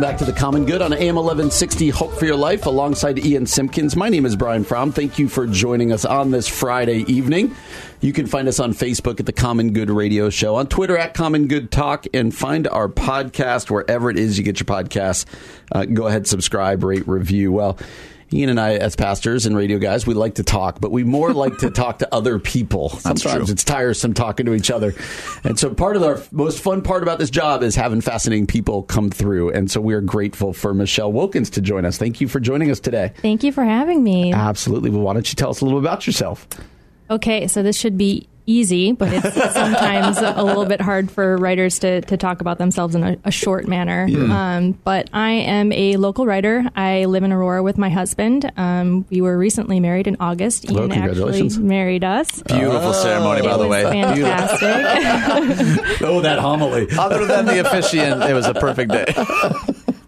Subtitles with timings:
[0.00, 3.44] Welcome back to the Common Good on AM 1160 Hope for Your Life alongside Ian
[3.44, 3.96] Simpkins.
[3.96, 4.92] My name is Brian Fromm.
[4.92, 7.54] Thank you for joining us on this Friday evening.
[8.00, 11.12] You can find us on Facebook at the Common Good Radio Show, on Twitter at
[11.12, 15.26] Common Good Talk, and find our podcast wherever it is you get your podcasts.
[15.70, 17.52] Uh, go ahead, subscribe, rate, review.
[17.52, 17.76] Well,
[18.32, 21.32] Ian and I, as pastors and radio guys, we like to talk, but we more
[21.32, 22.90] like to talk to other people.
[22.90, 24.94] Sometimes it's tiresome talking to each other.
[25.42, 28.84] And so part of our most fun part about this job is having fascinating people
[28.84, 29.50] come through.
[29.50, 31.98] And so we are grateful for Michelle Wilkins to join us.
[31.98, 33.12] Thank you for joining us today.
[33.20, 34.32] Thank you for having me.
[34.32, 34.90] Absolutely.
[34.90, 36.46] Well, why don't you tell us a little about yourself?
[37.10, 41.78] Okay, so this should be easy, but it's sometimes a little bit hard for writers
[41.80, 44.06] to, to talk about themselves in a, a short manner.
[44.10, 46.64] Um, but I am a local writer.
[46.74, 48.50] I live in Aurora with my husband.
[48.56, 50.66] Um, we were recently married in August.
[50.70, 51.54] Well, Ian congratulations.
[51.54, 52.42] actually married us.
[52.42, 53.82] Beautiful ceremony, by it the was way.
[53.84, 56.00] fantastic.
[56.02, 56.88] Oh, that homily.
[56.98, 59.04] Other than the officiant, it was a perfect day.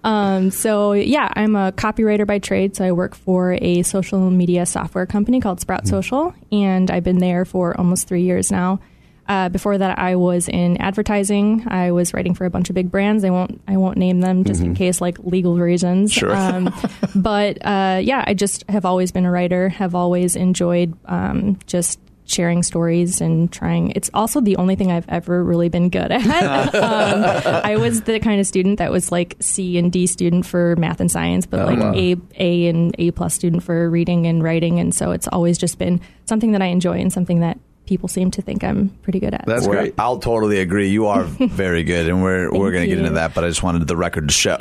[0.05, 2.77] Um, so yeah, I'm a copywriter by trade.
[2.77, 7.19] So I work for a social media software company called Sprout Social, and I've been
[7.19, 8.80] there for almost three years now.
[9.28, 11.64] Uh, before that, I was in advertising.
[11.69, 13.25] I was writing for a bunch of big brands.
[13.25, 16.12] I won't I won't name them just in case like legal reasons.
[16.12, 16.34] Sure.
[16.34, 16.75] Um,
[17.14, 19.69] but uh, yeah, I just have always been a writer.
[19.69, 23.91] Have always enjoyed um, just sharing stories and trying.
[23.92, 26.75] It's also the only thing I've ever really been good at.
[26.75, 30.77] um, I was the kind of student that was like C and D student for
[30.77, 34.79] math and science, but like A A and A plus student for reading and writing,
[34.80, 38.30] and so it's always just been something that I enjoy and something that people seem
[38.30, 39.45] to think I'm pretty good at.
[39.45, 39.95] That's So- great.
[39.98, 40.89] I'll totally agree.
[40.89, 43.35] You are very good, and we're we're going to get into that.
[43.35, 44.57] But I just wanted the record to show.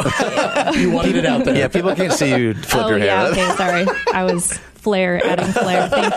[0.76, 1.56] You wanted it out there.
[1.56, 3.08] yeah, people can't see you flip Oh your hair.
[3.08, 3.86] yeah, okay, sorry.
[4.14, 5.88] I was flair, adding flair.
[5.90, 6.14] Thank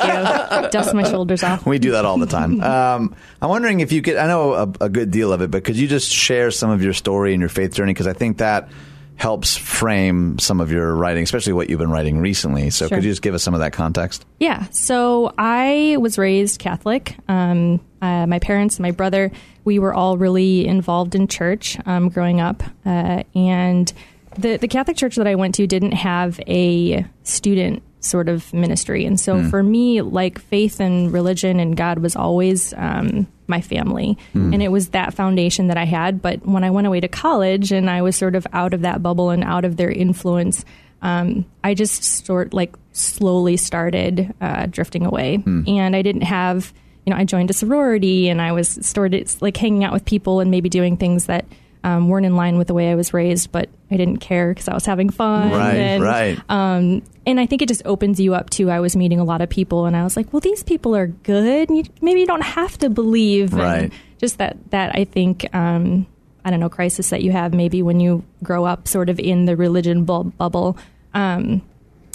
[0.65, 0.71] you.
[0.71, 1.65] Dust my shoulders off.
[1.67, 2.61] We do that all the time.
[2.63, 4.17] Um, I'm wondering if you could.
[4.17, 6.83] I know a, a good deal of it, but could you just share some of
[6.83, 7.93] your story and your faith journey?
[7.93, 8.69] Because I think that
[9.17, 12.69] helps frame some of your writing, especially what you've been writing recently.
[12.71, 12.99] So Sure.
[12.99, 14.27] could you just give us some of that context?
[14.41, 14.67] Yeah.
[14.71, 17.17] So I was raised Catholic.
[17.29, 19.31] Um, uh, my parents, my brother,
[19.65, 23.93] we were all really involved in church um, growing up, uh, and
[24.37, 29.05] the the Catholic church that I went to didn't have a student sort of ministry,
[29.07, 34.17] and so for me, like faith and religion and God was always um, my family,
[34.35, 36.21] and it was that foundation that I had.
[36.23, 39.03] But when I went away to college and I was sort of out of that
[39.03, 40.65] bubble and out of their influence,
[41.03, 46.73] um, I just sort like slowly started uh, drifting away, and I didn't have,
[47.05, 50.41] you know, I joined a sorority and I was started like hanging out with people
[50.41, 51.45] and maybe doing things that
[51.85, 54.69] um, weren't in line with the way I was raised, but I didn't care because
[54.69, 55.53] I was having fun.
[55.53, 56.41] Right, and, right.
[56.49, 58.71] Um, and I think it just opens you up too.
[58.71, 61.07] I was meeting a lot of people, and I was like, well, these people are
[61.07, 61.71] good.
[61.71, 63.53] You, maybe you don't have to believe.
[63.53, 63.93] And Right.
[64.19, 65.55] Just that that I think.
[65.55, 66.07] Um,
[66.47, 69.47] I don't know, crisis that you have maybe when you grow up sort of in
[69.47, 70.77] the religion bu- bubble.
[71.15, 71.63] Um,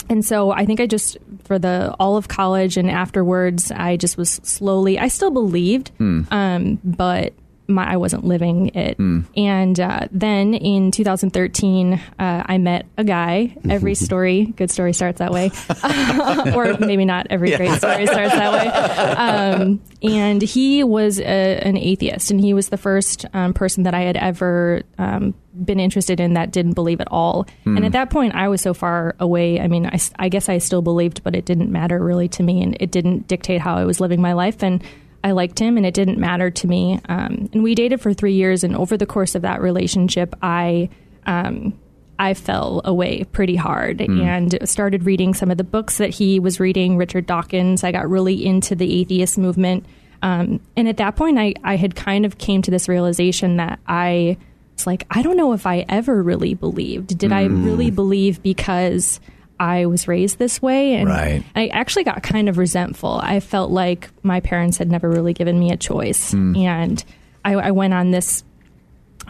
[0.08, 4.18] and so I think I just for the all of college and afterwards, I just
[4.18, 5.00] was slowly.
[5.00, 7.34] I still believed, um, but
[7.70, 8.98] my, I wasn't living it.
[9.38, 13.56] And uh, then in 2013, uh, I met a guy.
[13.70, 15.52] Every story, good story, starts that way,
[16.56, 18.68] or maybe not every great story starts that way.
[18.68, 21.24] Um, and he was a,
[21.60, 25.80] an atheist, and he was the first um, person that I had ever um, been
[25.80, 27.46] interested in that didn't believe at all.
[27.66, 29.60] And at that point, I was so far away.
[29.60, 32.78] I mean, I guess I still believed, but it didn't matter really to me, and
[32.80, 34.64] it didn't dictate how I was living my life.
[34.64, 34.84] And
[35.24, 37.00] I liked him, and it didn't matter to me.
[37.10, 40.90] Um, and we dated for three years, and over the course of that relationship, I.
[41.26, 41.78] Um,
[42.22, 46.60] I fell away pretty hard and started reading some of the books that he was
[46.60, 47.82] reading, Richard Dawkins.
[47.82, 49.86] I got really into the atheist movement.
[50.22, 53.80] Um, and at that point, I, I had kind of came to this realization that
[53.88, 54.36] I
[54.74, 57.18] was like, I don't know if I ever really believed.
[57.18, 59.22] Did I really believe because
[59.60, 60.94] I was raised this way?
[60.96, 61.44] And Right.
[61.56, 63.20] I actually got kind of resentful.
[63.22, 66.34] I felt like my parents had never really given me a choice.
[66.34, 67.04] And
[67.44, 68.44] I, I went on this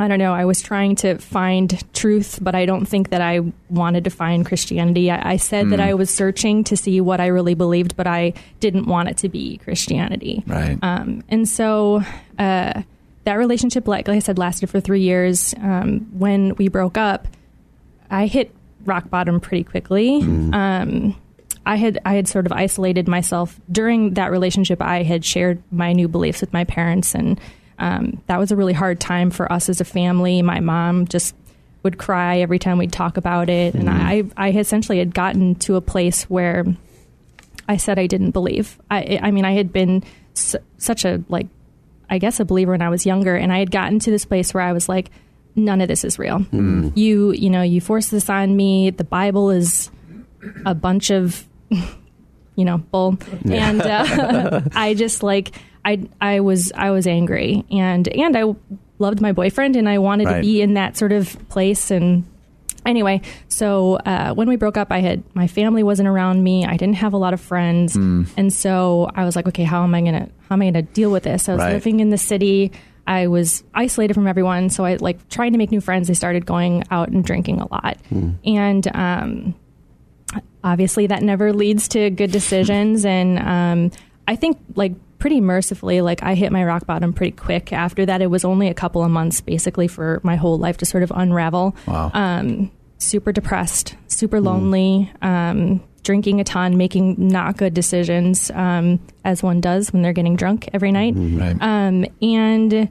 [0.02, 0.34] I don't know.
[0.34, 4.46] I was trying to find truth, but I don't think that I wanted to find
[4.46, 5.12] Christianity.
[5.12, 5.70] I, I said Hmm.
[5.72, 8.32] that I was searching to see what I really believed, but I
[8.62, 10.42] didn't want it to be Christianity.
[10.48, 10.78] Right.
[10.82, 12.02] Um, and so
[12.38, 12.82] uh,
[13.26, 15.54] that relationship, like, like I said, lasted for three years.
[15.62, 17.28] Um, when we broke up,
[18.10, 18.56] I hit
[18.86, 20.22] rock bottom pretty quickly.
[20.22, 21.16] Um,
[21.66, 24.82] I had I had sort of isolated myself during that relationship.
[24.82, 27.40] I had shared my new beliefs with my parents, and
[27.78, 30.42] um, that was a really hard time for us as a family.
[30.42, 31.36] My mom just
[31.84, 35.76] would cry every time we'd talk about it, and I I essentially had gotten to
[35.76, 36.66] a place where
[37.68, 38.80] I said I didn't believe.
[38.90, 40.04] I I mean I had been
[40.34, 41.48] su- such a like
[42.10, 44.54] I guess a believer when I was younger, and I had gotten to this place
[44.54, 45.12] where I was like,
[45.60, 46.40] none of this is real.
[46.96, 48.90] You you know you force this on me.
[48.90, 49.92] The Bible is
[50.66, 51.46] a bunch of
[52.56, 55.52] you know bull, and uh, I just like
[55.86, 58.56] I I was I was angry, and and I
[58.98, 60.36] loved my boyfriend, and I wanted Right.
[60.38, 61.92] to be in that sort of place.
[61.92, 62.26] And
[62.86, 66.66] anyway so uh, when we broke up i had my family wasn't around me.
[66.66, 67.96] I didn't have a lot of friends.
[67.98, 71.12] And so i was like okay how am i gonna how am i gonna deal
[71.12, 71.50] with this?
[71.50, 71.74] I was Right.
[71.74, 72.72] living in the city
[73.10, 76.46] i was isolated from everyone so i like trying to make new friends i started
[76.46, 77.98] going out and drinking a lot.
[78.46, 79.56] And um,
[80.64, 83.04] obviously that never leads to good decisions.
[83.18, 83.92] And um,
[84.28, 87.74] i think like pretty mercifully like i hit my rock bottom pretty quick.
[87.74, 90.86] After that it was only a couple of months basically for my whole life to
[90.86, 91.76] sort of unravel.
[91.88, 92.12] Wow.
[92.14, 99.44] um, super depressed super lonely um, drinking a ton making not good decisions um, as
[99.44, 101.56] one does when they're getting drunk every night Right.
[101.62, 102.90] um, and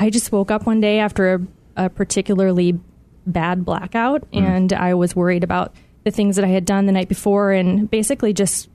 [0.00, 1.34] I just woke up one day after
[1.76, 2.76] a, a particularly
[3.24, 5.72] bad blackout, and I was worried about
[6.02, 8.68] the things that I had done the night before, and basically just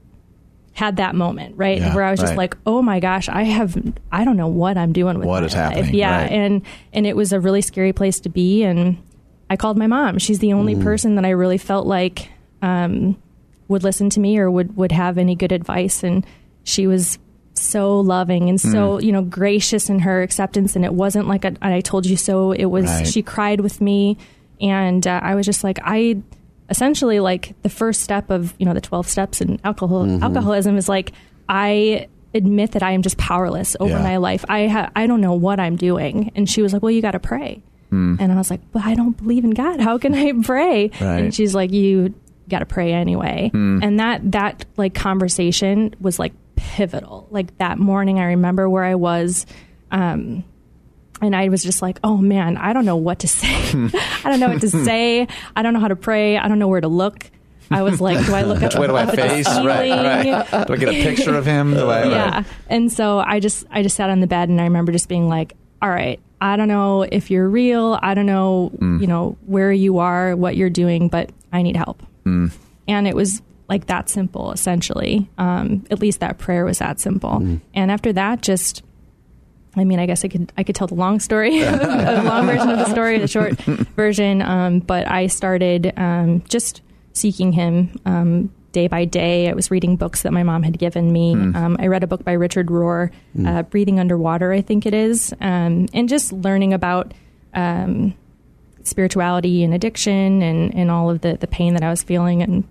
[0.71, 2.37] had that moment, right, Yeah, where I was just right.
[2.37, 3.75] like, "Oh my gosh, I have,
[4.13, 6.31] I don't know what I'm doing with What my is life." happening, Yeah, right.
[6.31, 6.61] and
[6.93, 8.97] and it was a really scary place to be, and
[9.49, 10.17] I called my mom.
[10.19, 12.29] She's the only person that I really felt like
[12.61, 13.17] um,
[13.69, 16.25] would listen to me or would would have any good advice, and
[16.65, 17.17] she was
[17.53, 19.03] so loving and so Mm.
[19.03, 22.51] you know gracious in her acceptance and it wasn't like a, I told you so
[22.53, 23.05] it was Right.
[23.07, 24.17] she cried with me
[24.61, 26.21] and uh, I was just like I
[26.69, 30.23] essentially like the first step of you know the 12 steps in alcohol Mm-hmm.
[30.23, 31.11] alcoholism is like
[31.49, 34.03] I admit that I am just powerless over Yeah.
[34.03, 36.91] my life I ha- I don't know what I'm doing and she was like well
[36.91, 37.61] you got to pray
[37.91, 40.91] and I was like but I don't believe in God how can I pray.
[41.01, 41.23] Right.
[41.23, 42.13] And she's like you
[42.49, 43.49] got to pray anyway.
[43.53, 47.27] And that that like conversation was like pivotal.
[47.31, 49.45] Like that morning i remember where i was
[49.91, 50.43] um
[51.21, 53.47] and i was just like oh man i don't know what to say.
[54.23, 55.27] I don't know what to say.
[55.55, 56.37] I don't know how to pray.
[56.37, 57.29] I don't know where to look.
[57.71, 59.47] I was like do i look up, Where do I up at face?
[59.47, 60.67] Right, right.
[60.67, 61.73] Do I get a picture of him?
[61.75, 62.29] Do I, yeah.
[62.37, 62.45] right.
[62.67, 65.29] and so i just i just sat on the bed and i remember just being
[65.29, 67.97] like all right i don't know if you're real.
[68.01, 68.99] I don't know Mm.
[69.01, 72.51] you know where you are what you're doing but i need help Mm.
[72.87, 77.59] and it was like that simple essentially um, at least that prayer was that simple
[77.73, 78.83] and after that just
[79.75, 82.69] I mean, I guess I could I could tell the long story, the long version
[82.69, 83.53] of the story, the short
[83.95, 84.41] version.
[84.41, 86.81] Um, but I started um, just
[87.13, 89.49] seeking him um, day by day.
[89.49, 91.33] I was reading books that my mom had given me.
[91.33, 93.11] Um, I read a book by Richard Rohr,
[93.45, 97.13] uh, "Breathing Underwater," I think it is, um, and just learning about
[97.53, 98.15] um,
[98.89, 102.41] spirituality and addiction and, and all of the, the pain that I was feeling.
[102.41, 102.67] And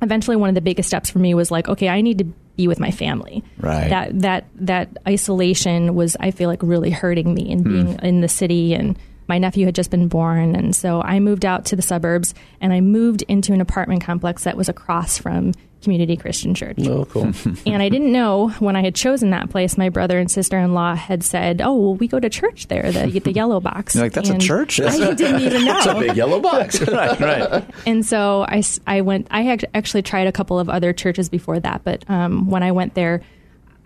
[0.00, 2.24] eventually one of the biggest steps for me was like, okay, I need to
[2.56, 3.42] be with my family.
[3.58, 3.88] Right.
[3.88, 7.72] That that that isolation was I feel like really hurting me and hmm.
[7.72, 8.98] being in the city and
[9.28, 12.72] my nephew had just been born and so I moved out to the suburbs and
[12.72, 15.52] I moved into an apartment complex that was across from
[15.82, 16.78] Community Christian Church.
[16.86, 17.32] Oh, cool.
[17.66, 20.74] And I didn't know when I had chosen that place, my brother and sister in
[20.74, 23.96] law had said, Oh, well, we go to church there, the, the yellow box.
[23.96, 26.80] You're like, "That's a And church?" I didn't even know It's a big yellow box.
[26.86, 27.64] right, right.
[27.84, 31.58] and so I, I went I had actually tried a couple of other churches before
[31.58, 33.22] that but um, when I went there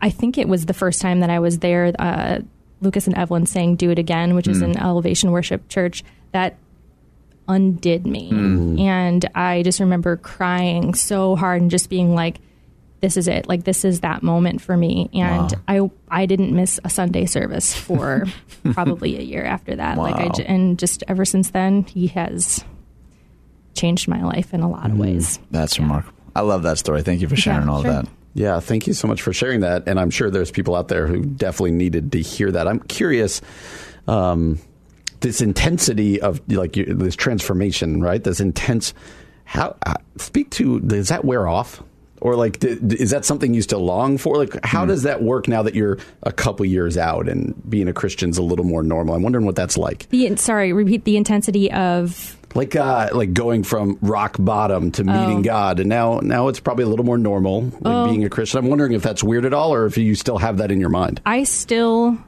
[0.02, 2.40] I think it was the first time that I was there uh,
[2.80, 4.64] Lucas and Evelyn sang Do It Again which is mm.
[4.64, 6.02] an elevation worship church
[6.32, 6.56] that
[7.48, 8.80] undid me mm.
[8.80, 12.38] and I just remember crying so hard and just being like
[13.00, 16.80] this is it like this is that moment for me and I I didn't miss
[16.82, 18.24] a Sunday service for
[18.72, 22.64] probably a year after that like I and just ever since then he has
[23.76, 25.00] changed my life in a lot of mm.
[25.00, 25.38] ways.
[25.50, 26.18] That's remarkable.
[26.34, 27.02] I love that story.
[27.02, 27.90] Thank you for sharing Yeah, all sure.
[27.92, 28.12] of that.
[28.36, 29.84] Yeah, thank you so much for sharing that.
[29.88, 32.68] And I'm sure there's people out there who definitely needed to hear that.
[32.68, 33.40] I'm curious,
[34.06, 34.58] um,
[35.20, 38.22] this intensity of like this transformation, right?
[38.22, 38.92] This intense.
[39.44, 41.82] How uh, speak to does that wear off?
[42.20, 44.36] Or like, is that something you still long for?
[44.36, 44.88] Like, how Hmm.
[44.88, 48.42] does that work now that you're a couple years out and being a Christian's a
[48.42, 49.14] little more normal?
[49.14, 50.08] I'm wondering what that's like.
[50.10, 55.38] The sorry, repeat the intensity of Like, uh, like going from rock bottom to meeting
[55.38, 55.42] Oh.
[55.42, 58.08] God, and now, now it's probably a little more normal, like Oh.
[58.08, 58.58] being a Christian.
[58.60, 60.88] I'm wondering if that's weird at all, or if you still have that in your
[60.88, 61.20] mind.
[61.26, 62.18] I still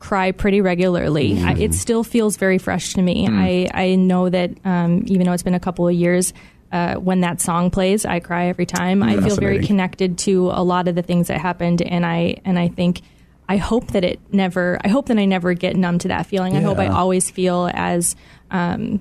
[0.00, 1.42] cry pretty regularly.
[1.42, 3.26] I, it still feels very fresh to me.
[3.28, 6.34] I, I know that um, even though it's been a couple of years,
[6.70, 9.02] uh, when that song plays, I cry every time.
[9.02, 12.58] I feel very connected to a lot of the things that happened, and I and
[12.58, 13.00] I think.
[13.46, 14.78] I hope that it never.
[14.82, 16.56] I hope that I never get numb to that feeling.
[16.56, 18.16] I hope I always feel as
[18.50, 19.00] um,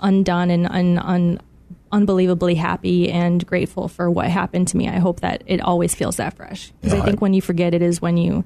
[0.00, 1.40] undone and un, un,
[1.92, 4.88] unbelievably happy and grateful for what happened to me.
[4.88, 7.00] I hope that it always feels that fresh because.
[7.00, 8.44] I think when you forget it is when you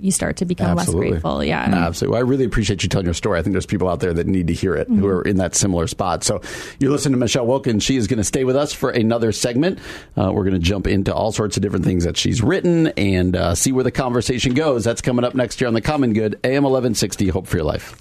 [0.00, 1.44] you start to become less grateful.
[1.44, 1.60] Yeah.
[1.60, 2.12] Absolutely.
[2.12, 3.38] Well, I really appreciate you telling your story.
[3.38, 5.54] I think there's people out there that need to hear it who are in that
[5.54, 6.24] similar spot.
[6.24, 6.40] So
[6.78, 7.82] you're listening to Michelle Wilkins.
[7.82, 9.78] She is going to stay with us for another segment.
[10.16, 13.36] Uh, we're going to jump into all sorts of different things that she's written and
[13.36, 14.84] uh, see where the conversation goes.
[14.84, 17.28] That's coming up next year on The Common Good, AM 1160.
[17.28, 18.00] Hope for your life.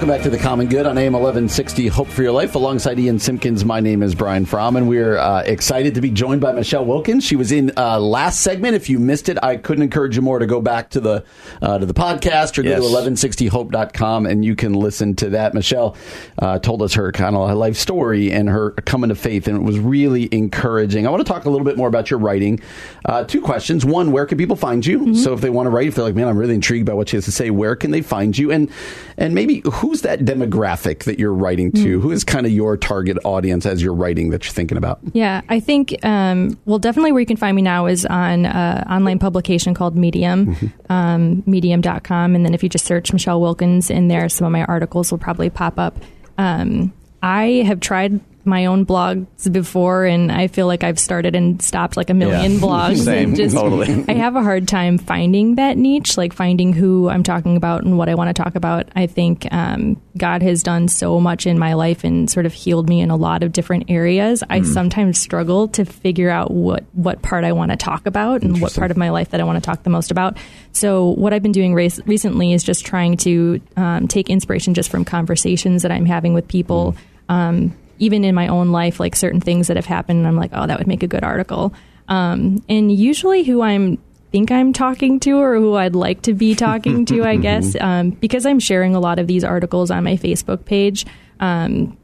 [0.00, 1.88] Welcome back to the Common Good on AM 1160.
[1.88, 2.54] Hope for your life.
[2.54, 6.40] Alongside Ian Simpkins, my name is Brian Fromm, and we're uh, excited to be joined
[6.40, 7.22] by Michelle Wilkins.
[7.22, 8.76] She was in uh, last segment.
[8.76, 11.22] If you missed it, I couldn't encourage you more to go back to the
[11.60, 12.80] uh, to the podcast or Yes.
[12.80, 15.52] go to 1160hope.com and you can listen to that.
[15.52, 15.94] Michelle
[16.38, 19.62] uh, told us her kind of life story and her coming to faith, and it
[19.62, 21.06] was really encouraging.
[21.06, 22.60] I want to talk a little bit more about your writing.
[23.04, 23.84] Uh, two questions.
[23.84, 25.14] One, where can people find you?
[25.14, 27.10] So if they want to write, if they're like, man, I'm really intrigued by what
[27.10, 28.50] she has to say, where can they find you?
[28.50, 28.70] And
[29.18, 32.00] and maybe who's that demographic that you're writing to?
[32.00, 35.00] Who is kind of your target audience as you're writing that you're thinking about?
[35.14, 38.84] Yeah, I think, um, well, definitely where you can find me now is on uh,
[38.88, 42.36] online publication called Medium, um, medium.com.
[42.36, 45.18] And then if you just search Michelle Wilkins in there, some of my articles will
[45.18, 45.96] probably pop up.
[46.38, 51.60] Um, I have tried my own blogs before, and I feel like I've started and
[51.60, 52.58] stopped like a million Yeah.
[52.60, 53.04] blogs.
[53.04, 54.04] Same, just, totally.
[54.08, 57.98] I have a hard time finding that niche, like finding who I'm talking about and
[57.98, 58.88] what I want to talk about.
[58.96, 62.88] I think um, God has done so much in my life and sort of healed
[62.88, 64.42] me in a lot of different areas.
[64.48, 68.60] I sometimes struggle to figure out what what part I want to talk about and
[68.60, 70.36] what part of my life that I want to talk the most about.
[70.72, 74.90] So what I've been doing race, recently is just trying to um, take inspiration just
[74.90, 76.94] from conversations that I'm having with people.
[77.28, 80.66] Um, even in my own life, like certain things that have happened, I'm like, oh,
[80.66, 81.72] that would make a good article.
[82.08, 83.98] Um, and usually, who I'm
[84.32, 88.10] think I'm talking to or who I'd like to be talking to, I guess, um,
[88.10, 91.06] because I'm sharing a lot of these articles on my Facebook page.
[91.38, 91.96] Um,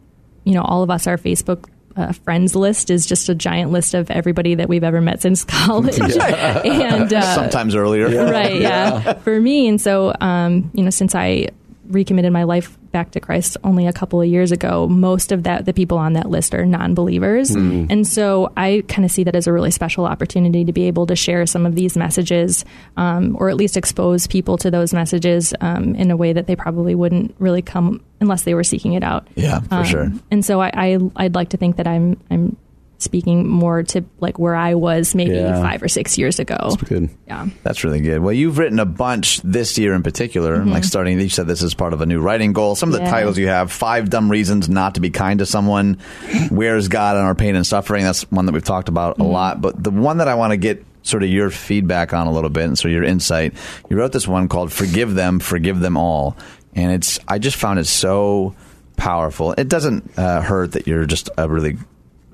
[0.45, 3.95] you know, all of us, our Facebook uh, friends list is just a giant list
[3.95, 8.09] of everybody that we've ever met since college, and uh, Sometimes earlier.
[8.31, 9.15] right yeah.
[9.15, 11.49] for me and so um, you know since i
[11.89, 15.67] recommitted my life back to christ only a couple of years ago most of that
[15.67, 17.51] the people on that list are non-believers.
[17.55, 21.07] And so i kind of see that as a really special opportunity to be able
[21.07, 22.65] to share some of these messages
[22.97, 26.57] um, or at least expose people to those messages um, in a way that they
[26.57, 29.29] probably wouldn't really come unless they were seeking it out.
[29.35, 30.13] Yeah, for Um, sure.
[30.31, 32.57] and so I, I i'd like to think that i'm i'm
[32.99, 35.61] speaking more to like where i was maybe Yeah.
[35.63, 37.11] five or six years ago Good.
[37.27, 38.21] yeah That's really good.
[38.21, 41.75] Well, you've written a bunch this year in particular, like starting, you said this is
[41.75, 42.75] part of a new writing goal.
[42.75, 43.07] Some of the Mm-hmm.
[43.07, 43.11] Yeah.
[43.11, 45.99] titles you have Five Dumb Reasons Not to Be Kind to Someone,
[46.51, 48.05] Where's God in Our Pain and Suffering?
[48.05, 49.23] That's one that we've talked about Mm-hmm.
[49.23, 49.61] a lot.
[49.61, 52.51] But the one that I want to get sort of your feedback on a little
[52.51, 53.55] bit and sort of your insight,
[53.91, 56.37] you wrote this one called Forgive Them, Forgive Them All.
[56.75, 58.55] And it's, I just found it so
[58.97, 59.53] powerful.
[59.53, 61.77] It doesn't uh, hurt that you're just a really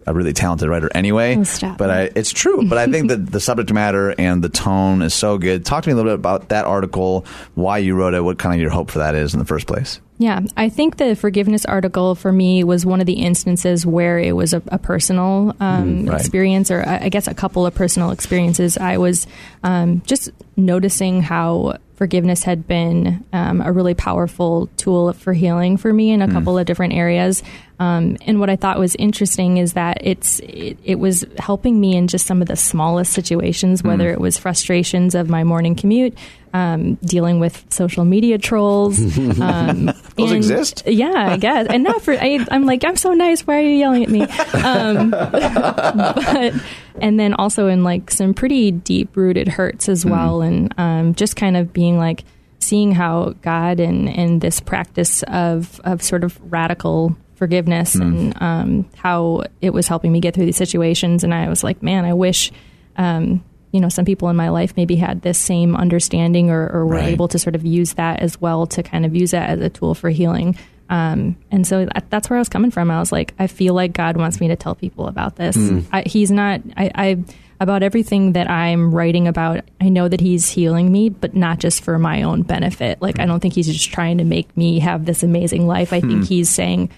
[0.06, 1.36] a really talented writer anyway.
[1.36, 1.78] Oh, stop.
[1.78, 2.68] But I, it's true.
[2.68, 5.64] But I think that the subject matter and the tone is so good.
[5.64, 8.54] Talk to me a little bit about that article, why you wrote it, what kind
[8.54, 10.00] of your hope for that is in the first place.
[10.18, 14.36] Yeah, I think the forgiveness article for me was one of the instances where it
[14.36, 16.20] was a, a personal um, right.
[16.20, 18.78] experience, or I I guess a couple of personal experiences.
[18.78, 19.26] I was
[19.64, 25.92] um, just noticing how forgiveness had been um, a really powerful tool for healing for
[25.92, 27.42] me in a couple of different areas.
[27.82, 31.96] Um, and what I thought was interesting is that it's it, it was helping me
[31.96, 36.16] in just some of the smallest situations, whether it was frustrations of my morning commute,
[36.54, 39.00] um, dealing with social media trolls.
[39.42, 39.86] Um,
[40.16, 40.84] Those and- exist?
[40.86, 41.66] Yeah, I guess.
[41.68, 43.44] And not for I, I'm like I'm so nice.
[43.46, 44.22] Why are you yelling at me?
[44.62, 46.54] Um, but
[47.00, 51.34] and then also in like some pretty deep rooted hurts as well, and um, just
[51.34, 52.22] kind of being like
[52.60, 58.88] seeing how God and and this practice of of sort of radical forgiveness and um,
[58.96, 61.24] how it was helping me get through these situations.
[61.24, 62.52] And I was like, man, I wish.
[62.96, 66.84] Um, you know, some people in my life maybe had this same understanding or, or
[66.86, 67.08] were Right.
[67.08, 69.70] able to sort of use that as well to kind of use that as a
[69.70, 70.56] tool for healing.
[70.90, 72.90] Um, and so that, that's where I was coming from.
[72.90, 75.56] I was like, I feel like God wants me to tell people about this.
[75.90, 76.60] I, he's not.
[76.76, 77.24] I, I
[77.60, 79.64] about everything that I'm writing about.
[79.80, 83.00] I know that He's healing me, but not just for my own benefit.
[83.00, 85.94] Like I don't think He's just trying to make me have this amazing life.
[85.94, 86.90] I think He's saying,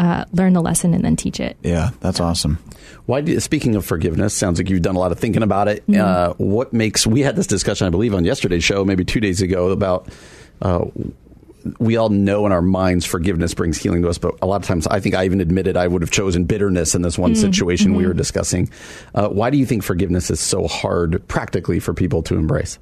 [0.00, 1.58] uh, learn the lesson and then teach it.
[1.62, 2.58] Yeah, that's awesome.
[3.04, 3.20] Why?
[3.20, 5.84] Do, speaking of forgiveness, sounds like you've done a lot of thinking about it.
[5.94, 7.06] Uh, what makes?
[7.06, 10.08] We had this discussion, I believe, on yesterday's show, maybe two days ago, about.
[10.62, 10.86] Uh,
[11.78, 14.66] we all know in our minds forgiveness brings healing to us, but a lot of
[14.66, 17.94] times I think I even admitted I would have chosen bitterness in this one situation
[17.94, 18.70] we were discussing.
[19.14, 22.78] Uh, why do you think forgiveness is so hard practically for people to embrace?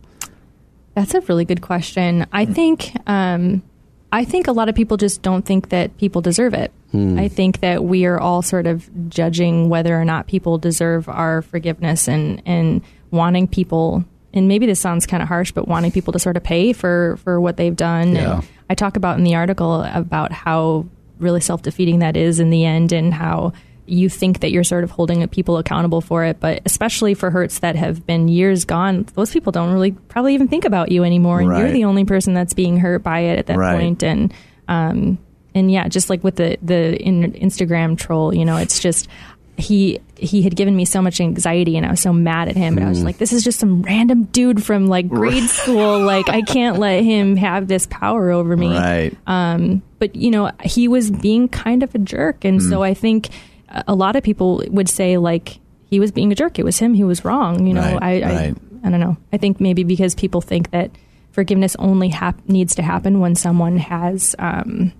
[0.95, 2.25] That's a really good question.
[2.33, 3.65] I think um,
[4.13, 6.71] I think a lot of people just don't think that people deserve it.
[6.95, 11.43] I think that we are all sort of judging whether or not people deserve our
[11.43, 12.81] forgiveness and and
[13.11, 14.05] wanting people
[14.35, 17.19] and maybe this sounds kind of harsh, but wanting people to sort of pay for
[17.25, 18.15] for what they've done.
[18.15, 18.39] Yeah.
[18.39, 20.87] And I talk about in the article about how
[21.19, 23.53] really self defeating that is in the end, and how
[23.87, 27.61] you think that you're sort of holding people accountable for it, but especially for hurts
[27.61, 31.41] that have been years gone, those people don't really probably even think about you anymore,
[31.41, 33.79] and you're the only person that's being hurt by it at that Right.
[33.81, 34.03] point.
[34.03, 34.33] And
[34.69, 35.19] um,
[35.55, 39.09] and yeah, just like with the the in, Instagram troll, you know, it's just
[39.57, 42.75] he he had given me so much anxiety and I was so mad at him.
[42.77, 42.91] And I Hmm.
[42.91, 45.99] was like this is just some random dude from like grade school.
[46.01, 48.69] Like I can't let him have this power over me.
[48.77, 49.17] Right.
[49.27, 52.45] um, but you know he was being kind of a jerk.
[52.45, 52.69] And Hmm.
[52.69, 53.31] so i think
[53.69, 55.59] a- a lot of people would say like
[55.91, 56.59] he was being a jerk.
[56.59, 56.95] It was him.
[56.95, 57.67] He was wrong.
[57.67, 58.57] You know Right, I, I right.
[58.85, 59.17] i don't know.
[59.33, 60.91] I think maybe because people think that
[61.33, 64.93] forgiveness only hap- needs to happen when someone has um,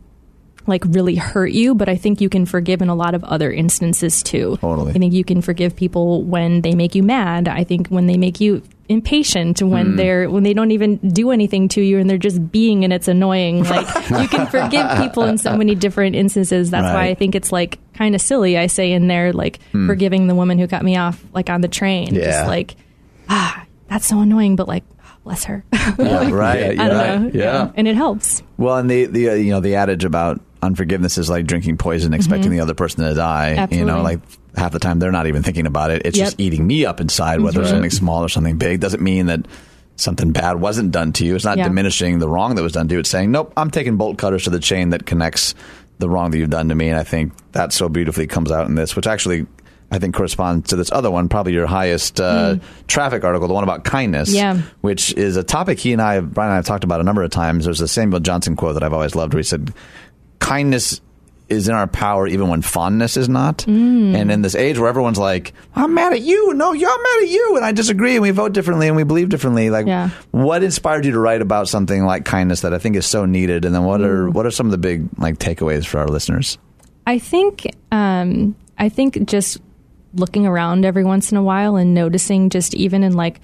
[0.69, 3.51] like really hurt you but i think you can forgive in a lot of other
[3.51, 4.91] instances too Totally.
[4.91, 8.17] i think you can forgive people when they make you mad i think when they
[8.17, 12.17] make you impatient when they're when they don't even do anything to you and they're
[12.17, 16.71] just being and it's annoying like you can forgive people in so many different instances
[16.71, 20.27] that's why i think it's like kind of silly i say in there like forgiving
[20.27, 22.25] the woman who cut me off like on the train Yeah.
[22.31, 22.77] just like
[23.29, 24.85] ah that's so annoying but like
[25.23, 25.63] bless her
[25.99, 26.75] Yeah, right.
[26.77, 27.21] Yeah, I don't right.
[27.21, 27.31] know.
[27.39, 27.73] Yeah.
[27.75, 28.43] And it helps.
[28.57, 32.13] Well, and the the uh, you know the adage about unforgiveness is like drinking poison,
[32.15, 33.69] expecting the other person to die.
[33.71, 34.05] You know, Mm-hmm.
[34.05, 34.21] Like
[34.57, 36.03] half the time they're not even thinking about it.
[36.05, 36.27] It's Yep.
[36.27, 37.41] just eating me up inside.
[37.41, 37.77] Whether it's Right.
[37.77, 39.47] something small or something big doesn't mean that
[39.97, 41.35] something bad wasn't done to you.
[41.35, 41.65] It's not Yeah.
[41.65, 43.01] diminishing the wrong that was done to you.
[43.01, 45.55] It's saying, nope, I'm taking bolt cutters to the chain that connects
[45.99, 46.89] the wrong that you've done to me.
[46.89, 49.47] And I think that so beautifully comes out in this, which actually.
[49.91, 52.57] I think corresponds to this other one, probably your highest uh,
[52.89, 54.35] traffic article, the one about kindness Mm.
[54.35, 54.59] Yeah.
[54.83, 57.23] which is a topic he and I, Brian and I have talked about a number
[57.23, 57.65] of times.
[57.65, 59.73] There's a Samuel Johnson quote that I've always loved where he said,
[60.49, 61.01] kindness
[61.49, 63.59] is in our power even when fondness is not.
[63.59, 64.15] Mm.
[64.15, 66.53] And in this age where everyone's like, I'm mad at you.
[66.53, 67.57] No, you're mad at you.
[67.57, 68.15] And I disagree.
[68.17, 69.71] And we vote differently and we believe differently.
[69.71, 70.11] Like, Yeah.
[70.31, 73.65] what inspired you to write about something like kindness that I think is so needed?
[73.65, 74.05] And then what Mm.
[74.05, 76.59] are, what are some of the big like takeaways for our listeners?
[77.07, 79.57] I think um, I think just
[80.15, 83.41] looking around every once in a while and noticing just even in like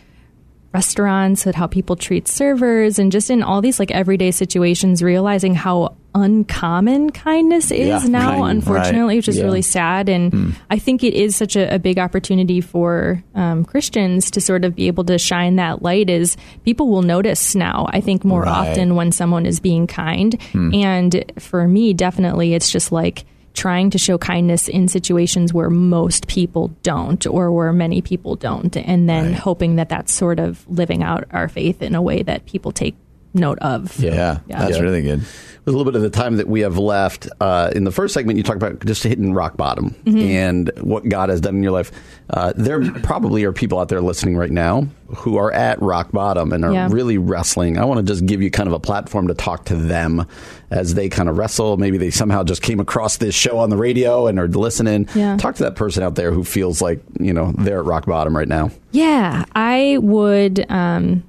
[0.74, 5.54] restaurants and how people treat servers and just in all these like everyday situations realizing
[5.54, 9.16] how uncommon kindness is Yeah, now right, unfortunately right.
[9.16, 9.44] which is Yeah.
[9.44, 14.31] really sad and i think it is such a, a big opportunity for um, christians
[14.33, 18.00] to sort of be able to shine that light is people will notice now i
[18.00, 18.70] think more Right.
[18.70, 23.24] often when someone is being kind and for me definitely it's just like
[23.55, 28.77] trying to show kindness in situations where most people don't or where many people don't
[28.77, 32.44] and then hoping that that's sort of living out our faith in a way that
[32.46, 32.96] people take
[33.34, 34.58] note of Yeah, Yeah.
[34.64, 34.82] that's Yeah.
[34.82, 35.20] really good.
[35.64, 38.12] With a little bit of the time that we have left, uh, in the first
[38.12, 40.18] segment, you talked about just hitting rock bottom Mm-hmm.
[40.18, 41.90] and what God has done in your life.
[42.28, 46.52] Uh, there probably are people out there listening right now who are at rock bottom
[46.52, 46.88] and are Yeah.
[46.90, 47.78] really wrestling.
[47.78, 50.26] I want to just give you kind of a platform to talk to them
[50.70, 51.78] as they kind of wrestle.
[51.78, 55.08] Maybe they somehow just came across this show on the radio and are listening.
[55.14, 55.38] Yeah.
[55.38, 58.36] Talk to that person out there who feels like, you know, they're at rock bottom
[58.36, 58.70] right now.
[58.92, 60.66] Yeah, I would.
[60.68, 61.22] Um,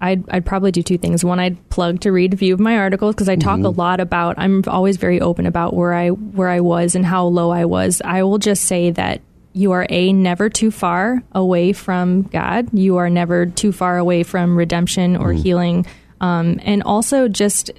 [0.00, 1.24] I'd, I'd probably do two things.
[1.24, 4.00] One, I'd plug to read a few of my articles because I talk a lot
[4.00, 4.38] about.
[4.38, 8.00] I'm always very open about where I where I was and how low I was.
[8.04, 9.20] I will just say that
[9.52, 12.68] you are a never too far away from God.
[12.72, 15.86] You are never too far away from redemption or healing,
[16.20, 17.70] um, and also just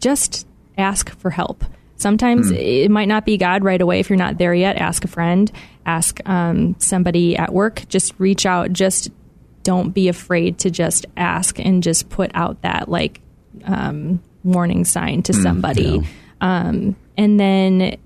[0.00, 1.64] just ask for help.
[1.96, 4.76] Sometimes it might not be God right away if you're not there yet.
[4.76, 5.50] Ask a friend,
[5.86, 7.84] ask um, somebody at work.
[7.88, 8.72] Just reach out.
[8.72, 9.10] Just
[9.64, 13.20] don't be afraid to just ask and just put out that like
[13.64, 16.06] um, warning sign to somebody.
[16.40, 17.96] Um, and then,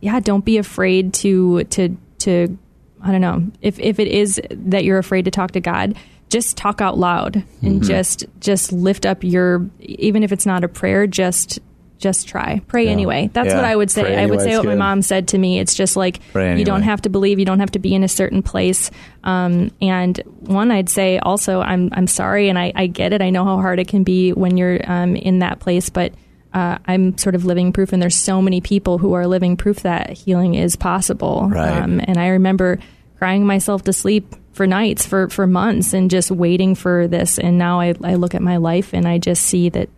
[0.00, 2.56] yeah, don't be afraid to to to.
[3.02, 5.96] I don't know if if it is that you're afraid to talk to God.
[6.28, 10.68] Just talk out loud and just just lift up your even if it's not a
[10.68, 11.58] prayer, just
[12.00, 12.60] just try.
[12.66, 12.90] Pray Yeah.
[12.90, 13.30] anyway.
[13.32, 13.56] That's Yeah.
[13.56, 14.02] what I would say.
[14.02, 15.60] Pray I would say what my mom said to me.
[15.60, 18.02] It's just like Pray you don't have to believe, you don't have to be in
[18.02, 18.90] a certain place.
[19.22, 23.22] Um, and one, I'd say also, I'm I'm sorry, and I, I get it.
[23.22, 26.12] I know how hard it can be when you're um, in that place, but.
[26.52, 29.82] Uh, I'm sort of living proof, and there's so many people who are living proof
[29.84, 31.48] that healing is possible.
[31.48, 31.80] Right.
[31.80, 32.80] Um, and I remember
[33.18, 37.38] crying myself to sleep for nights, for, for months, and just waiting for this.
[37.38, 39.90] And now I, I look at my life and I just see that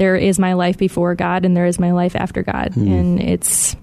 [0.00, 2.90] there is my life before God and there is my life after God, hmm.
[2.90, 3.76] and it's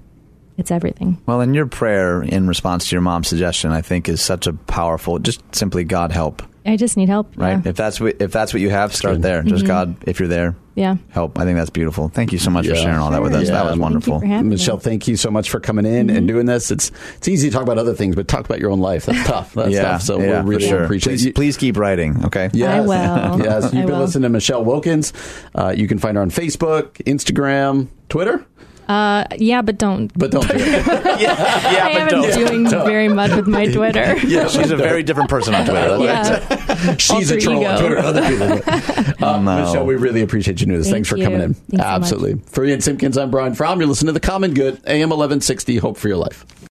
[0.58, 1.21] it's everything.
[1.27, 4.53] Well, and your prayer in response to your mom's suggestion, I think, is such a
[4.53, 5.19] powerful.
[5.19, 7.32] Just simply, God help, I just need help.
[7.38, 7.63] right?
[7.63, 7.69] Yeah.
[7.69, 9.41] If that's what, if that's what you have, start there.
[9.43, 10.97] Just God, if you're there, yeah.
[11.10, 11.39] help.
[11.39, 12.10] I think that's beautiful.
[12.10, 13.45] Thank you so much for sharing all that with us.
[13.47, 13.53] Sure.
[13.53, 13.63] That Yeah.
[13.63, 14.19] was Thank you wonderful.
[14.19, 14.56] for having me.
[14.56, 16.69] Michelle, thank you so much for coming in and doing this.
[16.69, 19.06] It's it's easy to talk about other things, but talk about your own life.
[19.06, 19.53] That's tough.
[19.53, 20.01] That's yeah, tough.
[20.01, 20.84] So yeah, we really for sure.
[20.84, 21.34] appreciate please, you.
[21.34, 22.25] please keep writing.
[22.25, 22.49] Okay.
[22.58, 22.77] Yes.
[22.77, 23.39] I will.
[23.43, 23.63] yes.
[23.73, 23.99] You've I been will.
[24.01, 25.13] listening to Michelle Wilkins.
[25.56, 28.45] Uh, you can find her on Facebook, Instagram, Twitter,
[28.88, 30.17] Uh, yeah, but don't.
[30.17, 30.88] but don't do it.
[30.88, 34.15] I haven't been doing very much with my Twitter.
[34.26, 35.97] yeah, She's a very different person on Twitter.
[36.04, 36.95] yeah.
[36.97, 37.80] She's a Alter troll on.
[37.80, 37.97] Twitter.
[37.97, 39.26] Other people.
[39.26, 39.65] Uh, No.
[39.65, 40.88] Michelle, we really appreciate you doing this.
[40.88, 41.23] Thank Thanks for you.
[41.26, 41.54] coming in.
[41.54, 41.86] Thanks so much.
[41.86, 42.41] Absolutely.
[42.52, 43.80] For Ian Simpkins, I'm Brian Fromm.
[43.80, 45.78] You're listening to The Common Good, AM 1160.
[45.78, 46.45] Hope for your life.